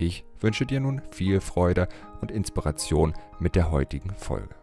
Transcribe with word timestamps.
Ich 0.00 0.24
wünsche 0.38 0.64
dir 0.64 0.78
nun 0.78 1.02
viel 1.10 1.40
Freude 1.40 1.88
und 2.20 2.30
Inspiration 2.30 3.14
mit 3.40 3.56
der 3.56 3.72
heutigen 3.72 4.14
Folge. 4.14 4.54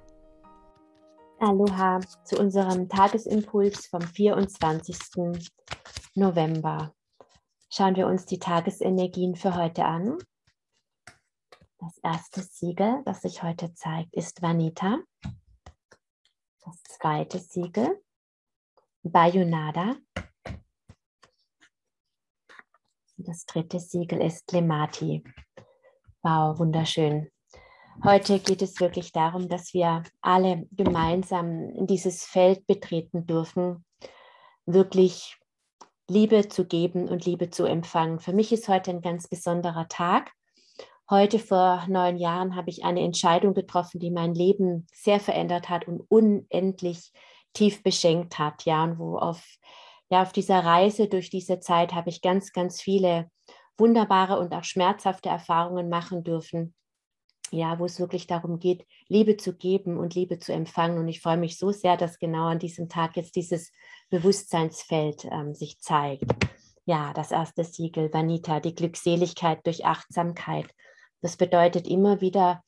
Aloha 1.40 2.00
zu 2.24 2.40
unserem 2.40 2.88
Tagesimpuls 2.88 3.88
vom 3.88 4.02
24. 4.02 4.98
November. 6.16 6.94
Schauen 7.70 7.98
wir 7.98 8.08
uns 8.08 8.26
die 8.26 8.40
Tagesenergien 8.40 9.36
für 9.36 9.56
heute 9.56 9.84
an. 9.84 10.18
Das 11.80 11.98
erste 12.02 12.42
Siegel, 12.42 13.02
das 13.04 13.22
sich 13.22 13.44
heute 13.44 13.74
zeigt, 13.74 14.16
ist 14.16 14.42
Vanita. 14.42 15.00
Das 16.64 16.82
zweite 16.84 17.40
Siegel, 17.40 18.02
Bayonada. 19.04 19.98
Das 23.18 23.46
dritte 23.46 23.80
Siegel 23.80 24.22
ist 24.22 24.52
Lemati. 24.52 25.24
Wow, 26.22 26.60
wunderschön. 26.60 27.30
Heute 28.04 28.40
geht 28.40 28.62
es 28.62 28.82
wirklich 28.82 29.14
darum, 29.14 29.48
dass 29.48 29.74
wir 29.74 30.04
alle 30.22 30.68
gemeinsam 30.74 31.70
in 31.70 31.88
dieses 31.88 32.26
Feld 32.26 32.68
betreten 32.68 33.26
dürfen, 33.26 33.86
wirklich 34.66 35.38
Liebe 36.10 36.50
zu 36.50 36.66
geben 36.66 37.08
und 37.08 37.26
Liebe 37.26 37.50
zu 37.50 37.64
empfangen. 37.64 38.20
Für 38.20 38.34
mich 38.34 38.52
ist 38.52 38.68
heute 38.68 38.92
ein 38.92 39.02
ganz 39.02 39.30
besonderer 39.30 39.88
Tag. 39.88 40.32
Heute 41.10 41.40
vor 41.40 41.86
neun 41.88 42.18
Jahren 42.18 42.58
habe 42.58 42.70
ich 42.70 42.84
eine 42.84 43.02
Entscheidung 43.02 43.54
getroffen, 43.54 44.00
die 44.02 44.12
mein 44.12 44.36
Leben 44.36 44.88
sehr 44.94 45.22
verändert 45.22 45.70
hat 45.70 45.88
und 45.88 46.02
unendlich 46.10 47.14
tief 47.54 47.82
beschenkt 47.82 48.40
hat. 48.40 48.66
Ja, 48.66 48.84
und 48.84 49.00
wo 49.00 49.18
auf 49.18 49.42
ja, 50.10 50.22
auf 50.22 50.32
dieser 50.32 50.64
Reise 50.64 51.08
durch 51.08 51.30
diese 51.30 51.60
Zeit 51.60 51.94
habe 51.94 52.10
ich 52.10 52.22
ganz, 52.22 52.52
ganz 52.52 52.82
viele 52.82 53.30
wunderbare 53.78 54.40
und 54.40 54.54
auch 54.54 54.64
schmerzhafte 54.64 55.30
Erfahrungen 55.30 55.90
machen 55.90 56.24
dürfen. 56.24 56.74
Ja, 57.52 57.78
wo 57.78 57.86
es 57.86 58.00
wirklich 58.00 58.26
darum 58.26 58.60
geht, 58.60 58.86
Liebe 59.08 59.38
zu 59.38 59.56
geben 59.56 59.98
und 59.98 60.16
Liebe 60.16 60.40
zu 60.40 60.52
empfangen. 60.52 60.98
Und 60.98 61.08
ich 61.08 61.22
freue 61.22 61.38
mich 61.38 61.60
so 61.60 61.72
sehr, 61.72 61.96
dass 61.96 62.18
genau 62.18 62.48
an 62.48 62.60
diesem 62.60 62.90
Tag 62.90 63.16
jetzt 63.18 63.36
dieses 63.36 63.72
Bewusstseinsfeld 64.10 65.26
ähm, 65.26 65.54
sich 65.54 65.80
zeigt. 65.80 66.26
Ja, 66.86 67.14
das 67.14 67.32
erste 67.32 67.64
Siegel, 67.64 68.12
Vanita, 68.12 68.60
die 68.60 68.74
Glückseligkeit 68.74 69.66
durch 69.66 69.86
Achtsamkeit. 69.86 70.68
Das 71.22 71.38
bedeutet 71.38 71.88
immer 71.88 72.20
wieder, 72.20 72.64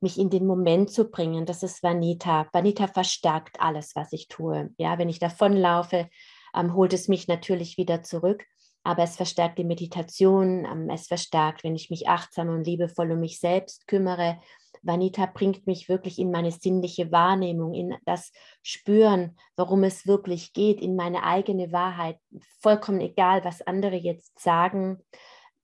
mich 0.00 0.18
in 0.18 0.30
den 0.30 0.46
Moment 0.46 0.90
zu 0.90 1.10
bringen. 1.10 1.46
Das 1.46 1.62
ist 1.62 1.82
Vanita. 1.82 2.46
Vanita 2.52 2.88
verstärkt 2.88 3.60
alles, 3.60 3.94
was 3.94 4.12
ich 4.12 4.28
tue. 4.28 4.70
Ja, 4.78 4.98
wenn 4.98 5.08
ich 5.08 5.18
davonlaufe, 5.18 6.08
ähm, 6.54 6.74
holt 6.74 6.92
es 6.92 7.08
mich 7.08 7.28
natürlich 7.28 7.76
wieder 7.76 8.02
zurück. 8.02 8.44
Aber 8.84 9.04
es 9.04 9.16
verstärkt 9.16 9.58
die 9.58 9.64
Meditation, 9.64 10.64
ähm, 10.64 10.90
es 10.90 11.06
verstärkt, 11.06 11.62
wenn 11.64 11.76
ich 11.76 11.90
mich 11.90 12.08
achtsam 12.08 12.48
und 12.48 12.64
liebevoll 12.64 13.12
um 13.12 13.20
mich 13.20 13.38
selbst 13.38 13.86
kümmere. 13.86 14.38
Vanita 14.82 15.26
bringt 15.26 15.66
mich 15.68 15.88
wirklich 15.88 16.18
in 16.18 16.32
meine 16.32 16.50
sinnliche 16.50 17.12
Wahrnehmung, 17.12 17.72
in 17.74 17.94
das 18.04 18.32
Spüren, 18.62 19.36
worum 19.56 19.84
es 19.84 20.06
wirklich 20.06 20.52
geht, 20.52 20.80
in 20.80 20.96
meine 20.96 21.22
eigene 21.22 21.70
Wahrheit. 21.70 22.18
Vollkommen 22.60 23.00
egal, 23.00 23.44
was 23.44 23.62
andere 23.62 23.96
jetzt 23.96 24.40
sagen, 24.40 24.98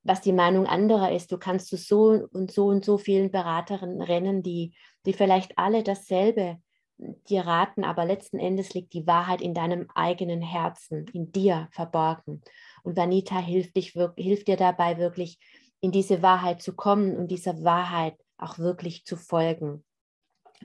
was 0.05 0.21
die 0.21 0.33
Meinung 0.33 0.67
anderer 0.67 1.11
ist. 1.13 1.33
Du 1.33 1.39
kannst 1.39 1.67
zu 1.67 1.77
so 1.77 2.27
und 2.33 2.53
so 2.53 2.67
und 2.67 2.85
so 2.85 2.97
vielen 2.97 3.33
Beraterinnen 3.33 4.03
rennen, 4.03 4.45
die, 4.45 4.75
die 5.05 5.13
vielleicht 5.13 5.59
alle 5.59 5.83
dasselbe 5.83 6.59
dir 6.99 7.47
raten, 7.47 7.85
aber 7.85 8.05
letzten 8.05 8.39
Endes 8.39 8.75
liegt 8.75 8.93
die 8.93 9.07
Wahrheit 9.07 9.41
in 9.41 9.55
deinem 9.55 9.89
eigenen 9.95 10.43
Herzen, 10.43 11.07
in 11.13 11.31
dir 11.31 11.69
verborgen. 11.71 12.43
Und 12.83 12.97
Vanita 12.97 13.39
hilft, 13.39 13.77
dich, 13.77 13.97
hilft 14.17 14.49
dir 14.49 14.57
dabei, 14.57 14.99
wirklich 14.99 15.39
in 15.81 15.93
diese 15.93 16.23
Wahrheit 16.23 16.61
zu 16.61 16.75
kommen 16.75 17.17
und 17.17 17.31
dieser 17.31 17.63
Wahrheit 17.63 18.17
auch 18.37 18.59
wirklich 18.59 19.05
zu 19.05 19.17
folgen. 19.17 19.85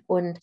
Und 0.07 0.39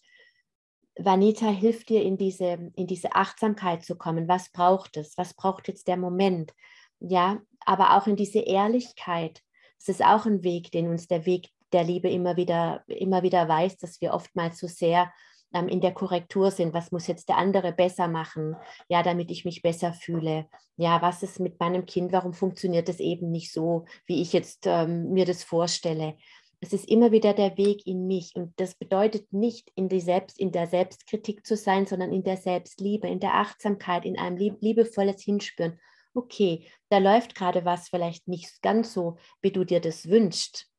Vanita 0.96 1.48
hilft 1.48 1.88
dir, 1.88 2.02
in 2.02 2.16
diese, 2.16 2.70
in 2.76 2.86
diese 2.86 3.14
Achtsamkeit 3.14 3.84
zu 3.84 3.96
kommen. 3.96 4.28
Was 4.28 4.50
braucht 4.50 4.96
es? 4.96 5.16
Was 5.16 5.34
braucht 5.34 5.68
jetzt 5.68 5.88
der 5.88 5.96
Moment? 5.96 6.52
Ja, 7.00 7.40
aber 7.64 7.96
auch 7.96 8.06
in 8.06 8.16
diese 8.16 8.40
Ehrlichkeit. 8.40 9.42
Das 9.78 9.88
ist 9.88 10.04
auch 10.04 10.26
ein 10.26 10.44
Weg, 10.44 10.70
den 10.72 10.88
uns 10.88 11.08
der 11.08 11.26
Weg 11.26 11.48
der 11.72 11.84
Liebe 11.84 12.10
immer 12.10 12.36
wieder, 12.36 12.84
immer 12.86 13.22
wieder 13.22 13.48
weist, 13.48 13.82
dass 13.82 14.00
wir 14.00 14.12
oftmals 14.12 14.58
so 14.58 14.66
sehr 14.66 15.12
ähm, 15.52 15.68
in 15.68 15.80
der 15.80 15.92
Korrektur 15.92 16.50
sind. 16.50 16.74
Was 16.74 16.92
muss 16.92 17.06
jetzt 17.06 17.28
der 17.28 17.38
andere 17.38 17.72
besser 17.72 18.08
machen, 18.08 18.56
ja, 18.88 19.02
damit 19.02 19.30
ich 19.30 19.44
mich 19.44 19.62
besser 19.62 19.92
fühle? 19.92 20.46
Ja, 20.76 21.02
was 21.02 21.22
ist 21.22 21.40
mit 21.40 21.60
meinem 21.60 21.86
Kind? 21.86 22.12
Warum 22.12 22.32
funktioniert 22.32 22.88
es 22.88 23.00
eben 23.00 23.30
nicht 23.30 23.52
so, 23.52 23.84
wie 24.06 24.22
ich 24.22 24.32
jetzt 24.32 24.66
ähm, 24.66 25.10
mir 25.12 25.24
das 25.24 25.44
vorstelle? 25.44 26.16
Es 26.62 26.74
ist 26.74 26.88
immer 26.88 27.10
wieder 27.10 27.32
der 27.32 27.56
Weg 27.56 27.86
in 27.86 28.06
mich 28.06 28.36
und 28.36 28.52
das 28.60 28.74
bedeutet 28.74 29.32
nicht 29.32 29.70
in, 29.74 29.88
die 29.88 30.00
Selbst, 30.00 30.38
in 30.38 30.52
der 30.52 30.66
Selbstkritik 30.66 31.46
zu 31.46 31.56
sein, 31.56 31.86
sondern 31.86 32.12
in 32.12 32.22
der 32.22 32.36
Selbstliebe, 32.36 33.08
in 33.08 33.18
der 33.18 33.34
Achtsamkeit, 33.34 34.04
in 34.04 34.18
einem 34.18 34.36
liebevolles 34.60 35.22
Hinspüren. 35.22 35.80
Okay, 36.12 36.66
da 36.90 36.98
läuft 36.98 37.34
gerade 37.34 37.64
was 37.64 37.88
vielleicht 37.88 38.28
nicht 38.28 38.60
ganz 38.62 38.92
so, 38.92 39.16
wie 39.40 39.52
du 39.52 39.64
dir 39.64 39.80
das 39.80 40.08
wünschst. 40.08 40.69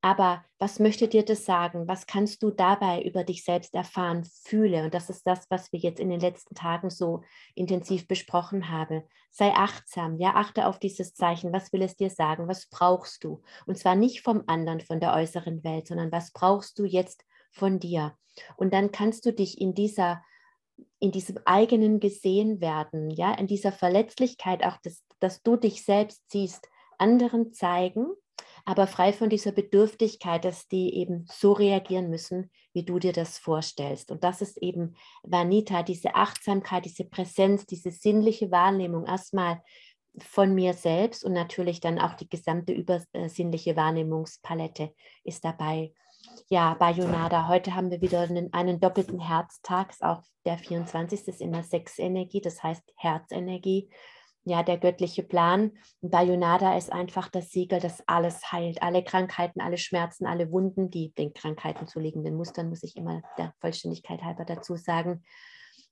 Aber 0.00 0.44
was 0.58 0.78
möchte 0.78 1.08
dir 1.08 1.24
das 1.24 1.44
sagen? 1.44 1.88
Was 1.88 2.06
kannst 2.06 2.42
du 2.42 2.50
dabei 2.50 3.02
über 3.02 3.24
dich 3.24 3.44
selbst 3.44 3.74
erfahren, 3.74 4.24
fühle? 4.44 4.84
Und 4.84 4.94
das 4.94 5.10
ist 5.10 5.26
das, 5.26 5.46
was 5.50 5.72
wir 5.72 5.80
jetzt 5.80 5.98
in 5.98 6.08
den 6.08 6.20
letzten 6.20 6.54
Tagen 6.54 6.90
so 6.90 7.22
intensiv 7.56 8.06
besprochen 8.06 8.70
haben. 8.70 9.02
Sei 9.30 9.52
achtsam, 9.52 10.16
ja, 10.18 10.34
achte 10.34 10.66
auf 10.66 10.78
dieses 10.78 11.14
Zeichen. 11.14 11.52
Was 11.52 11.72
will 11.72 11.82
es 11.82 11.96
dir 11.96 12.10
sagen? 12.10 12.46
Was 12.46 12.66
brauchst 12.66 13.24
du? 13.24 13.42
Und 13.66 13.76
zwar 13.76 13.96
nicht 13.96 14.22
vom 14.22 14.44
anderen, 14.46 14.80
von 14.80 15.00
der 15.00 15.14
äußeren 15.14 15.64
Welt, 15.64 15.88
sondern 15.88 16.12
was 16.12 16.32
brauchst 16.32 16.78
du 16.78 16.84
jetzt 16.84 17.24
von 17.50 17.80
dir? 17.80 18.16
Und 18.56 18.72
dann 18.72 18.92
kannst 18.92 19.26
du 19.26 19.32
dich 19.32 19.60
in 19.60 19.74
dieser 19.74 20.22
in 21.00 21.10
diesem 21.10 21.38
eigenen 21.44 21.98
gesehen 21.98 22.60
werden, 22.60 23.10
ja, 23.10 23.34
in 23.34 23.48
dieser 23.48 23.72
Verletzlichkeit 23.72 24.64
auch, 24.64 24.76
dass, 24.78 25.02
dass 25.18 25.42
du 25.42 25.56
dich 25.56 25.84
selbst 25.84 26.22
siehst, 26.30 26.68
anderen 26.98 27.52
zeigen 27.52 28.06
aber 28.68 28.86
frei 28.86 29.14
von 29.14 29.30
dieser 29.30 29.52
Bedürftigkeit, 29.52 30.44
dass 30.44 30.68
die 30.68 30.94
eben 30.94 31.24
so 31.32 31.52
reagieren 31.52 32.10
müssen, 32.10 32.50
wie 32.74 32.82
du 32.82 32.98
dir 32.98 33.14
das 33.14 33.38
vorstellst. 33.38 34.10
Und 34.10 34.24
das 34.24 34.42
ist 34.42 34.58
eben 34.58 34.94
Vanita, 35.22 35.82
diese 35.82 36.14
Achtsamkeit, 36.14 36.84
diese 36.84 37.04
Präsenz, 37.04 37.64
diese 37.64 37.90
sinnliche 37.90 38.50
Wahrnehmung 38.50 39.06
erstmal 39.06 39.62
von 40.18 40.54
mir 40.54 40.74
selbst 40.74 41.24
und 41.24 41.32
natürlich 41.32 41.80
dann 41.80 41.98
auch 41.98 42.12
die 42.12 42.28
gesamte 42.28 42.74
übersinnliche 42.74 43.74
Wahrnehmungspalette 43.74 44.92
ist 45.24 45.46
dabei. 45.46 45.94
Ja, 46.50 46.74
Bayonada, 46.74 47.48
heute 47.48 47.74
haben 47.74 47.90
wir 47.90 48.02
wieder 48.02 48.20
einen, 48.20 48.52
einen 48.52 48.80
doppelten 48.80 49.18
Herztag, 49.18 49.94
auch 50.00 50.20
der 50.44 50.58
24. 50.58 51.26
ist 51.26 51.40
immer 51.40 51.62
Sexenergie, 51.62 52.42
das 52.42 52.62
heißt 52.62 52.82
Herzenergie 52.96 53.88
ja, 54.44 54.62
der 54.62 54.78
göttliche 54.78 55.22
Plan. 55.22 55.72
Bayonada 56.00 56.76
ist 56.76 56.92
einfach 56.92 57.28
das 57.28 57.50
Siegel, 57.50 57.80
das 57.80 58.02
alles 58.06 58.50
heilt. 58.50 58.82
Alle 58.82 59.04
Krankheiten, 59.04 59.60
alle 59.60 59.78
Schmerzen, 59.78 60.26
alle 60.26 60.50
Wunden, 60.50 60.90
die 60.90 61.12
den 61.12 61.34
Krankheiten 61.34 61.86
zu 61.86 62.00
liegenden 62.00 62.36
Mustern, 62.36 62.68
muss 62.68 62.82
ich 62.82 62.96
immer 62.96 63.22
der 63.36 63.52
Vollständigkeit 63.60 64.22
halber 64.22 64.44
dazu 64.44 64.76
sagen. 64.76 65.22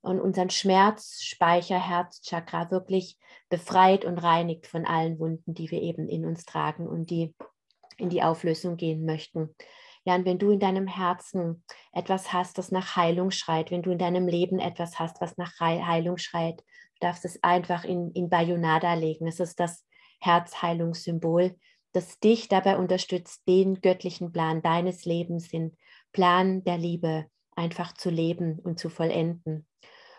Und 0.00 0.20
unseren 0.20 0.50
Schmerzspeicher, 0.50 1.78
Herzchakra 1.78 2.70
wirklich 2.70 3.18
befreit 3.48 4.04
und 4.04 4.18
reinigt 4.18 4.66
von 4.66 4.86
allen 4.86 5.18
Wunden, 5.18 5.52
die 5.52 5.70
wir 5.70 5.82
eben 5.82 6.08
in 6.08 6.24
uns 6.24 6.44
tragen 6.44 6.86
und 6.86 7.10
die 7.10 7.34
in 7.98 8.08
die 8.08 8.22
Auflösung 8.22 8.76
gehen 8.76 9.04
möchten. 9.04 9.54
Ja, 10.04 10.14
und 10.14 10.24
wenn 10.24 10.38
du 10.38 10.50
in 10.50 10.60
deinem 10.60 10.86
Herzen 10.86 11.64
etwas 11.92 12.32
hast, 12.32 12.58
das 12.58 12.70
nach 12.70 12.94
Heilung 12.94 13.32
schreit, 13.32 13.72
wenn 13.72 13.82
du 13.82 13.90
in 13.90 13.98
deinem 13.98 14.28
Leben 14.28 14.60
etwas 14.60 15.00
hast, 15.00 15.20
was 15.20 15.36
nach 15.36 15.58
Heilung 15.58 16.16
schreit, 16.16 16.62
darfst 17.00 17.24
es 17.24 17.42
einfach 17.42 17.84
in, 17.84 18.10
in 18.12 18.28
Bayonada 18.28 18.94
legen. 18.94 19.26
Es 19.26 19.40
ist 19.40 19.60
das 19.60 19.84
Herzheilungssymbol, 20.20 21.56
das 21.92 22.18
dich 22.18 22.48
dabei 22.48 22.76
unterstützt, 22.78 23.42
den 23.48 23.80
göttlichen 23.80 24.32
Plan 24.32 24.62
deines 24.62 25.04
Lebens, 25.04 25.48
den 25.48 25.76
Plan 26.12 26.64
der 26.64 26.78
Liebe 26.78 27.26
einfach 27.54 27.94
zu 27.94 28.10
leben 28.10 28.58
und 28.58 28.78
zu 28.78 28.88
vollenden. 28.90 29.66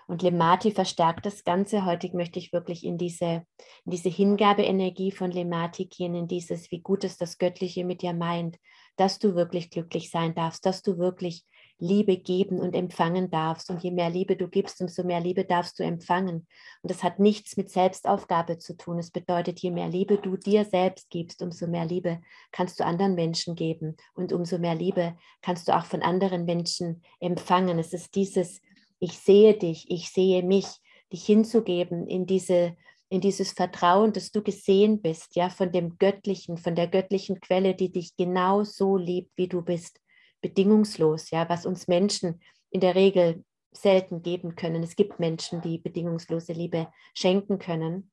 Und 0.08 0.22
Lemati 0.22 0.72
verstärkt 0.72 1.26
das 1.26 1.44
Ganze. 1.44 1.86
Heute 1.86 2.10
möchte 2.16 2.40
ich 2.40 2.54
wirklich 2.54 2.86
in 2.86 2.98
diese, 2.98 3.46
in 3.84 3.92
diese 3.92 4.10
Hingabeenergie 4.10 5.12
von 5.12 5.32
Lemati 5.32 5.86
gehen, 5.86 6.16
in 6.16 6.28
dieses, 6.28 6.72
wie 6.72 6.80
gut 6.80 7.04
es 7.04 7.18
das 7.18 7.38
Göttliche 7.38 7.84
mit 7.84 8.02
dir 8.02 8.14
meint, 8.14 8.58
dass 8.96 9.20
du 9.20 9.36
wirklich 9.36 9.70
glücklich 9.70 10.10
sein 10.10 10.34
darfst, 10.34 10.66
dass 10.66 10.82
du 10.82 10.98
wirklich 10.98 11.44
Liebe 11.80 12.18
geben 12.18 12.60
und 12.60 12.76
empfangen 12.76 13.30
darfst. 13.30 13.70
Und 13.70 13.84
je 13.84 13.92
mehr 13.92 14.10
Liebe 14.10 14.36
du 14.36 14.48
gibst, 14.48 14.82
umso 14.82 15.04
mehr 15.04 15.20
Liebe 15.20 15.46
darfst 15.46 15.78
du 15.80 15.84
empfangen. 15.84 16.48
Und 16.82 16.92
das 16.92 17.04
hat 17.04 17.20
nichts 17.20 17.58
mit 17.58 17.70
Selbstaufgabe 17.70 18.58
zu 18.58 18.76
tun. 18.76 19.00
Es 19.00 19.12
bedeutet, 19.12 19.60
je 19.60 19.72
mehr 19.72 19.90
Liebe 19.90 20.18
du 20.18 20.38
dir 20.38 20.66
selbst 20.66 21.10
gibst, 21.10 21.42
umso 21.42 21.68
mehr 21.68 21.86
Liebe 21.86 22.20
kannst 22.52 22.80
du 22.80 22.86
anderen 22.86 23.16
Menschen 23.16 23.56
geben. 23.56 23.96
Und 24.14 24.34
umso 24.34 24.58
mehr 24.58 24.76
Liebe 24.76 25.16
kannst 25.42 25.68
du 25.68 25.76
auch 25.76 25.86
von 25.86 26.02
anderen 26.02 26.46
Menschen 26.46 27.04
empfangen. 27.20 27.80
Es 27.80 27.94
ist 27.94 28.16
dieses, 28.16 28.62
ich 29.00 29.20
sehe 29.20 29.56
dich, 29.56 29.90
ich 29.90 30.10
sehe 30.10 30.44
mich, 30.44 30.68
dich 31.12 31.26
hinzugeben 31.26 32.08
in 32.08 32.26
diese 32.26 32.76
in 33.10 33.22
dieses 33.22 33.54
Vertrauen, 33.54 34.12
dass 34.12 34.32
du 34.32 34.44
gesehen 34.44 35.02
bist, 35.02 35.38
ja, 35.38 35.50
von 35.50 35.72
dem 35.72 35.98
Göttlichen, 35.98 36.58
von 36.58 36.76
der 36.76 36.88
göttlichen 36.88 37.40
Quelle, 37.40 37.74
die 37.74 37.90
dich 37.90 38.18
genau 38.18 38.66
so 38.66 38.98
liebt, 38.98 39.32
wie 39.38 39.48
du 39.48 39.62
bist 39.62 40.02
bedingungslos, 40.48 41.30
ja, 41.32 41.50
was 41.50 41.66
uns 41.66 41.90
Menschen 41.90 42.40
in 42.70 42.80
der 42.80 42.96
Regel 42.96 43.44
selten 43.74 44.22
geben 44.22 44.56
können. 44.56 44.82
Es 44.82 44.96
gibt 44.96 45.20
Menschen, 45.20 45.62
die 45.62 45.78
bedingungslose 45.78 46.54
Liebe 46.54 46.88
schenken 47.14 47.60
können. 47.60 48.12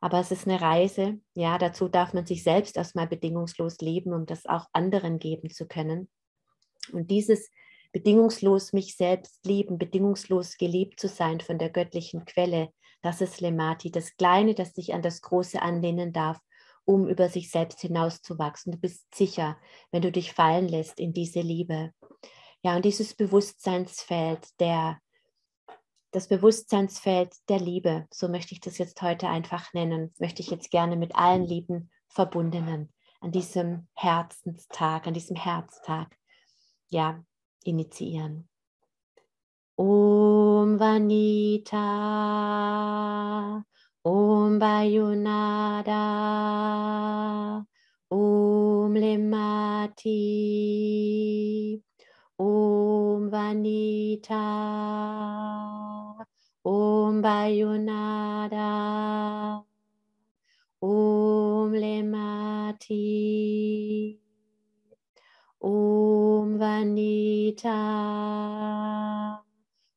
Aber 0.00 0.18
es 0.18 0.32
ist 0.32 0.46
eine 0.46 0.60
Reise, 0.60 1.20
ja, 1.34 1.56
dazu 1.56 1.88
darf 1.88 2.14
man 2.14 2.26
sich 2.26 2.42
selbst 2.42 2.76
erstmal 2.76 3.06
bedingungslos 3.06 3.78
lieben, 3.78 4.12
um 4.12 4.26
das 4.26 4.44
auch 4.46 4.66
anderen 4.72 5.20
geben 5.20 5.50
zu 5.50 5.66
können. 5.66 6.08
Und 6.92 7.10
dieses 7.10 7.50
bedingungslos 7.92 8.72
mich 8.72 8.96
selbst 8.96 9.44
lieben, 9.46 9.78
bedingungslos 9.78 10.56
geliebt 10.56 10.98
zu 10.98 11.08
sein 11.08 11.40
von 11.40 11.58
der 11.58 11.70
göttlichen 11.70 12.24
Quelle, 12.24 12.72
das 13.02 13.20
ist 13.20 13.40
Lemati, 13.40 13.92
das 13.92 14.16
Kleine, 14.16 14.54
das 14.54 14.74
sich 14.74 14.94
an 14.94 15.02
das 15.02 15.20
Große 15.22 15.62
anlehnen 15.62 16.12
darf 16.12 16.38
um 16.88 17.06
über 17.06 17.28
sich 17.28 17.50
selbst 17.50 17.82
hinauszuwachsen. 17.82 18.72
Du 18.72 18.78
bist 18.78 19.14
sicher, 19.14 19.58
wenn 19.92 20.00
du 20.00 20.10
dich 20.10 20.32
fallen 20.32 20.66
lässt 20.68 20.98
in 20.98 21.12
diese 21.12 21.40
Liebe. 21.40 21.92
Ja, 22.62 22.74
und 22.76 22.86
dieses 22.86 23.14
Bewusstseinsfeld 23.14 24.58
der 24.58 24.98
das 26.10 26.28
Bewusstseinsfeld 26.28 27.34
der 27.50 27.60
Liebe, 27.60 28.06
so 28.10 28.28
möchte 28.28 28.54
ich 28.54 28.62
das 28.62 28.78
jetzt 28.78 29.02
heute 29.02 29.28
einfach 29.28 29.74
nennen, 29.74 30.14
möchte 30.18 30.40
ich 30.40 30.48
jetzt 30.48 30.70
gerne 30.70 30.96
mit 30.96 31.14
allen 31.14 31.44
lieben 31.44 31.90
Verbundenen 32.08 32.90
an 33.20 33.30
diesem 33.30 33.88
Herzenstag, 33.94 35.06
an 35.06 35.12
diesem 35.12 35.36
Herztag, 35.36 36.16
ja, 36.88 37.22
initiieren. 37.64 38.48
Om 39.76 40.80
Vanita 40.80 41.76
Om 44.58 44.66
Bayunada, 44.66 46.02
Om 48.10 48.92
Lemati, 48.92 50.10
Om 52.36 53.30
Vanita, 53.30 54.42
Om 56.64 57.22
Bayunada, 57.22 58.72
Om 60.82 61.72
Lemati, 61.72 62.98
Om 65.62 66.58
Vanita, 66.58 67.78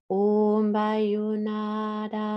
Om 0.08 0.72
Bayunada. 0.72 2.31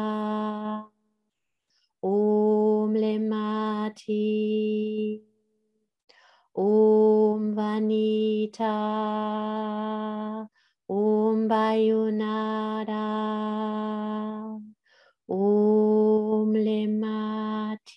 Lemati, 3.95 5.23
Om 6.53 7.57
Vanita, 7.57 8.69
Om 10.87 11.49
Bayunada, 11.49 13.01
Om 15.27 16.53
Lemati. 16.55 17.91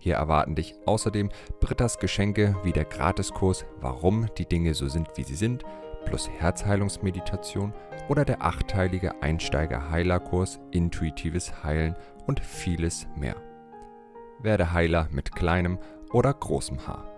Hier 0.00 0.14
erwarten 0.14 0.54
dich 0.54 0.76
außerdem 0.86 1.28
Brittas 1.60 1.98
Geschenke 1.98 2.54
wie 2.62 2.70
der 2.72 2.84
Gratiskurs 2.84 3.66
Warum 3.80 4.28
die 4.38 4.46
Dinge 4.46 4.74
so 4.74 4.86
sind, 4.88 5.08
wie 5.16 5.24
sie 5.24 5.34
sind, 5.34 5.64
plus 6.04 6.30
Herzheilungsmeditation 6.38 7.74
oder 8.08 8.24
der 8.24 8.42
achteilige 8.42 9.20
Einsteiger-Heilerkurs 9.22 10.60
Intuitives 10.70 11.64
Heilen 11.64 11.96
und 12.26 12.38
vieles 12.40 13.08
mehr. 13.16 13.36
Werde 14.40 14.72
Heiler 14.72 15.08
mit 15.10 15.34
kleinem 15.34 15.78
oder 16.12 16.32
großem 16.32 16.86
Haar. 16.86 17.17